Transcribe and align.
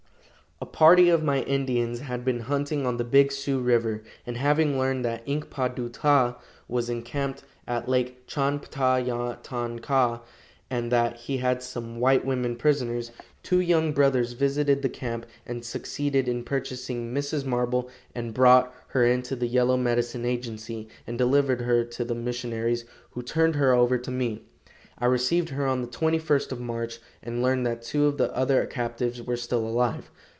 A 0.63 0.67
party 0.81 1.09
of 1.09 1.23
my 1.23 1.41
Indians 1.41 2.01
had 2.01 2.23
been 2.23 2.41
hunting 2.41 2.85
on 2.85 2.97
the 2.97 3.03
Big 3.03 3.31
Sioux 3.31 3.57
river, 3.59 4.03
and 4.27 4.37
having 4.37 4.77
learned 4.77 5.03
that 5.03 5.23
Ink 5.25 5.49
pa 5.49 5.67
du 5.67 5.89
ta 5.89 6.37
was 6.67 6.87
encamped 6.87 7.41
at 7.67 7.89
Lake 7.89 8.27
Chan 8.27 8.59
pta 8.59 9.03
ya 9.03 9.33
tan 9.41 9.79
ka, 9.79 10.21
and 10.69 10.91
that 10.91 11.15
he 11.21 11.37
had 11.37 11.63
some 11.63 11.99
white 11.99 12.23
women 12.23 12.55
prisoners, 12.55 13.09
two 13.41 13.59
young 13.59 13.91
brothers 13.91 14.33
visited 14.33 14.83
the 14.83 14.87
camp 14.89 15.25
and 15.47 15.65
succeeded 15.65 16.27
in 16.27 16.43
purchasing 16.43 17.11
Mrs. 17.11 17.43
Marble, 17.43 17.89
and 18.13 18.31
brought 18.31 18.71
her 18.89 19.03
into 19.03 19.35
the 19.35 19.47
Yellow 19.47 19.77
Medicine 19.77 20.25
agency, 20.25 20.87
and 21.07 21.17
delivered 21.17 21.61
her 21.61 21.83
to 21.83 22.05
the 22.05 22.13
missionaries, 22.15 22.85
who 23.11 23.23
turned 23.23 23.55
her 23.55 23.73
over 23.73 23.97
to 23.97 24.11
me. 24.11 24.43
I 24.99 25.05
received 25.07 25.49
her 25.49 25.65
on 25.65 25.81
the 25.81 25.87
21st 25.87 26.51
of 26.51 26.59
March, 26.59 26.99
and 27.23 27.41
learned 27.41 27.65
that 27.65 27.81
two 27.81 28.05
of 28.05 28.19
the 28.19 28.31
other 28.37 28.63
captives 28.67 29.23
were 29.23 29.35
still 29.37 29.67
alive. 29.67 30.11